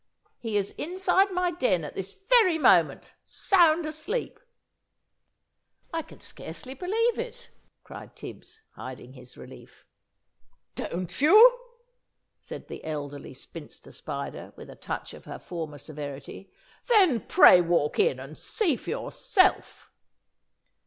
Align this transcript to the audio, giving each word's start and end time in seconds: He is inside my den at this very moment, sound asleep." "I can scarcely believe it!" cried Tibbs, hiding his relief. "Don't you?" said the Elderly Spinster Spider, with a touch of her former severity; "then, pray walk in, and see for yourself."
He 0.39 0.57
is 0.57 0.71
inside 0.79 1.29
my 1.31 1.51
den 1.51 1.83
at 1.83 1.93
this 1.93 2.11
very 2.11 2.57
moment, 2.57 3.13
sound 3.23 3.85
asleep." 3.85 4.39
"I 5.93 6.01
can 6.01 6.19
scarcely 6.19 6.73
believe 6.73 7.19
it!" 7.19 7.51
cried 7.83 8.15
Tibbs, 8.15 8.61
hiding 8.71 9.13
his 9.13 9.37
relief. 9.37 9.85
"Don't 10.73 11.21
you?" 11.21 11.55
said 12.39 12.67
the 12.67 12.83
Elderly 12.83 13.35
Spinster 13.35 13.91
Spider, 13.91 14.53
with 14.55 14.71
a 14.71 14.75
touch 14.75 15.13
of 15.13 15.25
her 15.25 15.37
former 15.37 15.77
severity; 15.77 16.51
"then, 16.87 17.19
pray 17.19 17.61
walk 17.61 17.99
in, 17.99 18.19
and 18.19 18.39
see 18.39 18.75
for 18.77 18.89
yourself." 18.89 19.91